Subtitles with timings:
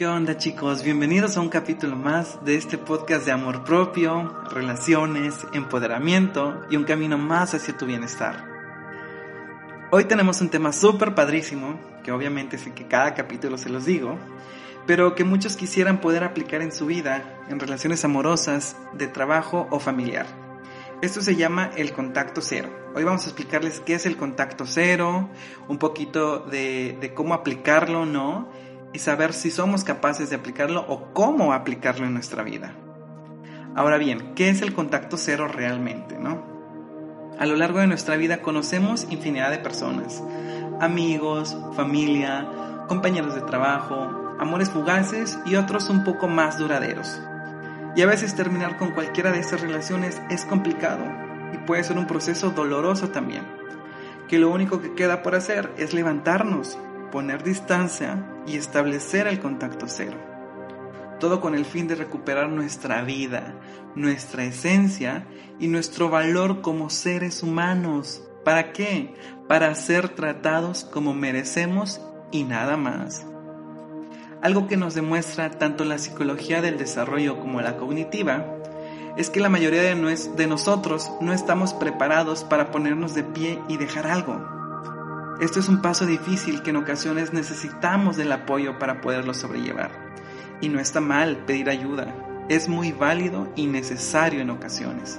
[0.00, 0.82] ¿Qué onda chicos?
[0.82, 6.84] Bienvenidos a un capítulo más de este podcast de amor propio, relaciones, empoderamiento y un
[6.84, 8.46] camino más hacia tu bienestar.
[9.90, 14.16] Hoy tenemos un tema súper padrísimo, que obviamente sé que cada capítulo se los digo,
[14.86, 19.80] pero que muchos quisieran poder aplicar en su vida, en relaciones amorosas, de trabajo o
[19.80, 20.24] familiar.
[21.02, 22.70] Esto se llama el contacto cero.
[22.94, 25.28] Hoy vamos a explicarles qué es el contacto cero,
[25.68, 28.48] un poquito de, de cómo aplicarlo, ¿no?
[28.92, 32.74] Y saber si somos capaces de aplicarlo o cómo aplicarlo en nuestra vida.
[33.74, 36.42] Ahora bien, ¿qué es el contacto cero realmente, no?
[37.38, 40.22] A lo largo de nuestra vida conocemos infinidad de personas,
[40.80, 42.46] amigos, familia,
[42.88, 47.20] compañeros de trabajo, amores fugaces y otros un poco más duraderos.
[47.96, 51.04] Y a veces terminar con cualquiera de estas relaciones es complicado
[51.52, 53.46] y puede ser un proceso doloroso también,
[54.28, 56.78] que lo único que queda por hacer es levantarnos
[57.10, 60.16] poner distancia y establecer el contacto cero.
[61.20, 63.54] Todo con el fin de recuperar nuestra vida,
[63.94, 65.26] nuestra esencia
[65.58, 68.24] y nuestro valor como seres humanos.
[68.44, 69.14] ¿Para qué?
[69.46, 72.00] Para ser tratados como merecemos
[72.32, 73.26] y nada más.
[74.42, 78.56] Algo que nos demuestra tanto la psicología del desarrollo como la cognitiva
[79.16, 83.76] es que la mayoría de, de nosotros no estamos preparados para ponernos de pie y
[83.76, 84.59] dejar algo
[85.40, 89.90] esto es un paso difícil que en ocasiones necesitamos del apoyo para poderlo sobrellevar.
[90.60, 92.14] Y no está mal pedir ayuda,
[92.50, 95.18] es muy válido y necesario en ocasiones.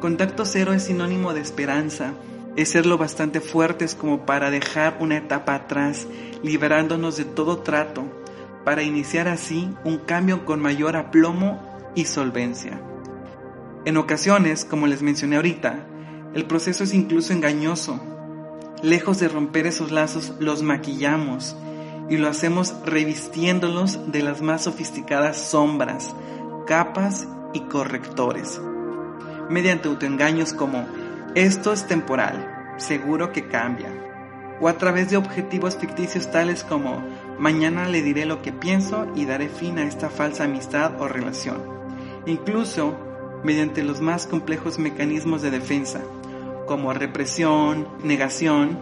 [0.00, 2.14] Contacto cero es sinónimo de esperanza,
[2.56, 6.06] es ser lo bastante fuertes como para dejar una etapa atrás,
[6.42, 8.04] liberándonos de todo trato,
[8.64, 11.60] para iniciar así un cambio con mayor aplomo
[11.94, 12.80] y solvencia.
[13.84, 15.86] En ocasiones, como les mencioné ahorita,
[16.34, 18.00] el proceso es incluso engañoso,
[18.82, 21.56] Lejos de romper esos lazos, los maquillamos
[22.08, 26.14] y lo hacemos revistiéndolos de las más sofisticadas sombras,
[26.66, 28.60] capas y correctores.
[29.50, 30.86] Mediante autoengaños como
[31.34, 33.92] esto es temporal, seguro que cambia.
[34.60, 37.04] O a través de objetivos ficticios tales como
[37.38, 41.62] mañana le diré lo que pienso y daré fin a esta falsa amistad o relación.
[42.26, 42.96] Incluso
[43.42, 46.00] mediante los más complejos mecanismos de defensa,
[46.68, 48.78] como represión, negación,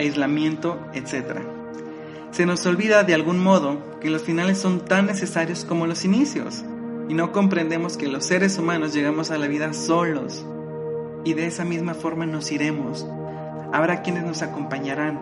[0.00, 1.38] aislamiento, etc.
[2.32, 6.64] Se nos olvida de algún modo que los finales son tan necesarios como los inicios
[7.08, 10.44] y no comprendemos que los seres humanos llegamos a la vida solos
[11.24, 13.06] y de esa misma forma nos iremos.
[13.72, 15.20] Habrá quienes nos acompañarán,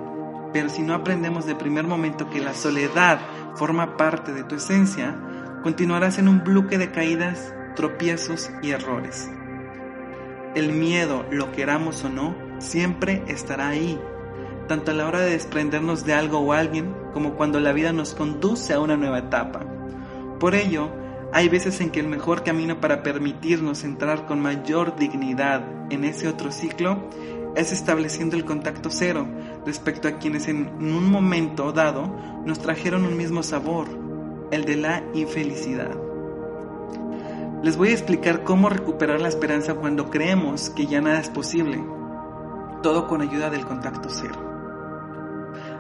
[0.53, 3.19] pero si no aprendemos de primer momento que la soledad
[3.57, 5.17] forma parte de tu esencia,
[5.63, 9.29] continuarás en un bloque de caídas, tropiezos y errores.
[10.55, 13.99] El miedo, lo queramos o no, siempre estará ahí,
[14.67, 18.15] tanto a la hora de desprendernos de algo o alguien como cuando la vida nos
[18.15, 19.61] conduce a una nueva etapa.
[20.41, 20.91] Por ello,
[21.33, 26.29] hay veces en que el mejor camino para permitirnos entrar con mayor dignidad en ese
[26.29, 27.09] otro ciclo
[27.55, 29.27] es estableciendo el contacto cero
[29.67, 32.07] respecto a quienes en un momento dado
[32.47, 33.89] nos trajeron un mismo sabor,
[34.51, 36.08] el de la infelicidad.
[37.63, 41.85] Les voy a explicar cómo recuperar la esperanza cuando creemos que ya nada es posible.
[42.85, 44.49] Todo con ayuda del contacto cero.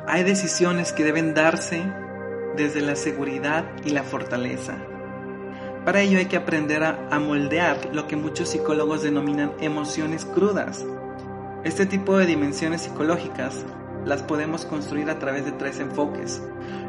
[0.08, 1.84] Hay decisiones que deben darse
[2.56, 4.74] desde la seguridad y la fortaleza.
[5.84, 10.84] Para ello hay que aprender a, moldear lo que muchos psicólogos denominan emociones crudas.
[11.62, 13.64] Este tipo de dimensiones psicológicas
[14.08, 16.42] las podemos construir a través de tres enfoques,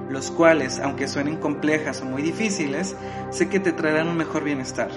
[0.10, 2.96] los cuales, aunque suenen complejas o muy difíciles,
[3.30, 4.90] sé que te traerán un mejor bienestar.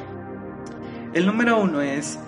[1.13, 2.19] El número uno es,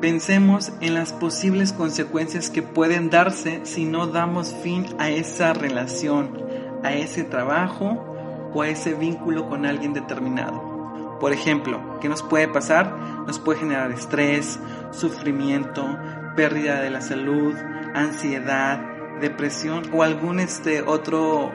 [0.00, 6.42] pensemos en las posibles consecuencias que pueden darse si no damos fin a esa relación,
[6.82, 11.18] a ese trabajo o a ese vínculo con alguien determinado.
[11.20, 12.90] Por ejemplo, ¿qué nos puede pasar?
[13.26, 14.58] Nos puede generar estrés,
[14.90, 15.86] sufrimiento,
[16.34, 17.54] pérdida de la salud,
[17.94, 18.91] ansiedad,
[19.22, 21.50] depresión o algún este otro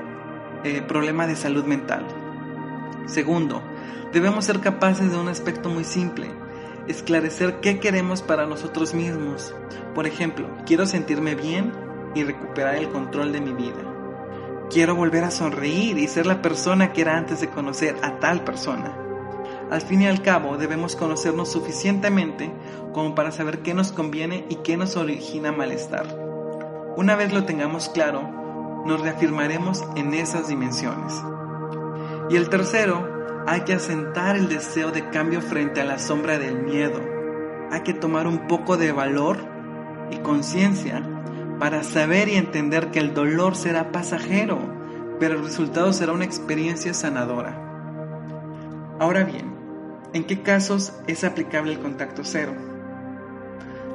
[0.63, 2.07] eh, problema de salud mental.
[3.05, 3.61] Segundo,
[4.11, 6.31] debemos ser capaces de un aspecto muy simple,
[6.87, 9.53] esclarecer qué queremos para nosotros mismos.
[9.93, 11.71] Por ejemplo, quiero sentirme bien
[12.15, 13.83] y recuperar el control de mi vida.
[14.71, 18.43] Quiero volver a sonreír y ser la persona que era antes de conocer a tal
[18.43, 18.97] persona.
[19.69, 22.51] Al fin y al cabo, debemos conocernos suficientemente
[22.93, 26.27] como para saber qué nos conviene y qué nos origina malestar.
[26.97, 31.13] Una vez lo tengamos claro, nos reafirmaremos en esas dimensiones.
[32.31, 33.07] Y el tercero,
[33.45, 36.99] hay que asentar el deseo de cambio frente a la sombra del miedo.
[37.69, 39.37] Hay que tomar un poco de valor
[40.09, 41.03] y conciencia
[41.59, 44.57] para saber y entender que el dolor será pasajero,
[45.19, 47.61] pero el resultado será una experiencia sanadora.
[48.99, 49.53] Ahora bien,
[50.13, 52.76] ¿en qué casos es aplicable el contacto cero?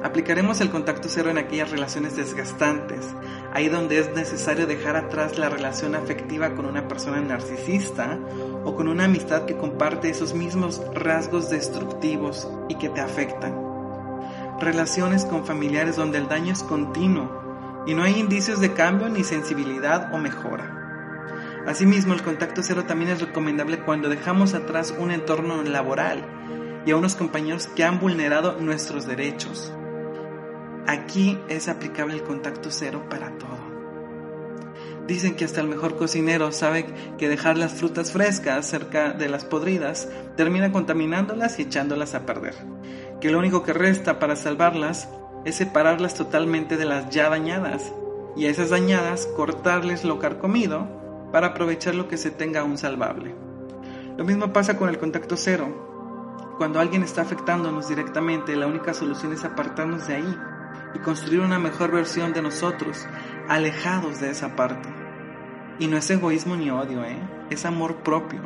[0.03, 3.07] Aplicaremos el contacto cero en aquellas relaciones desgastantes,
[3.53, 8.19] ahí donde es necesario dejar atrás la relación afectiva con una persona narcisista
[8.65, 13.55] o con una amistad que comparte esos mismos rasgos destructivos y que te afectan.
[14.59, 19.23] Relaciones con familiares donde el daño es continuo y no hay indicios de cambio ni
[19.23, 21.63] sensibilidad o mejora.
[21.65, 26.25] Asimismo, el contacto cero también es recomendable cuando dejamos atrás un entorno laboral
[26.85, 29.73] y a unos compañeros que han vulnerado nuestros derechos.
[30.87, 33.73] Aquí es aplicable el contacto cero para todo.
[35.07, 36.85] Dicen que hasta el mejor cocinero sabe
[37.17, 42.55] que dejar las frutas frescas cerca de las podridas termina contaminándolas y echándolas a perder.
[43.21, 45.09] Que lo único que resta para salvarlas
[45.45, 47.93] es separarlas totalmente de las ya dañadas
[48.35, 50.87] y a esas dañadas cortarles lo carcomido
[51.31, 53.33] para aprovechar lo que se tenga aún salvable.
[54.17, 56.55] Lo mismo pasa con el contacto cero.
[56.57, 60.37] Cuando alguien está afectándonos directamente, la única solución es apartarnos de ahí
[60.93, 63.07] y construir una mejor versión de nosotros,
[63.47, 64.89] alejados de esa parte.
[65.79, 67.17] Y no es egoísmo ni odio, ¿eh?
[67.49, 68.41] es amor propio.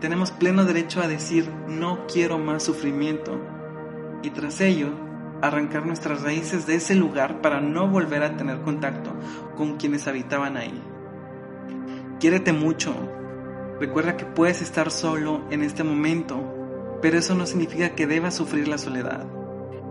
[0.00, 3.38] Tenemos pleno derecho a decir no quiero más sufrimiento
[4.22, 4.88] y tras ello
[5.42, 9.14] arrancar nuestras raíces de ese lugar para no volver a tener contacto
[9.56, 10.82] con quienes habitaban ahí.
[12.18, 12.94] Quiérete mucho.
[13.78, 18.68] Recuerda que puedes estar solo en este momento, pero eso no significa que debas sufrir
[18.68, 19.39] la soledad.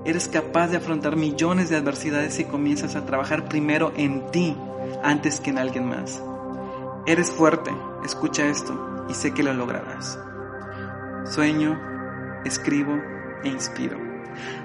[0.05, 4.55] Eres capaz de afrontar millones de adversidades si comienzas a trabajar primero en ti
[5.03, 6.23] antes que en alguien más.
[7.05, 7.71] Eres fuerte,
[8.05, 10.19] escucha esto y sé que lo lograrás.
[11.25, 11.79] Sueño,
[12.45, 12.97] escribo
[13.43, 13.97] e inspiro.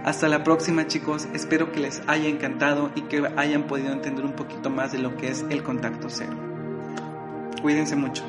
[0.04, 4.34] Hasta la próxima chicos, espero que les haya encantado y que hayan podido entender un
[4.34, 6.36] poquito más de lo que es el contacto cero.
[7.60, 8.22] Cuídense mucho.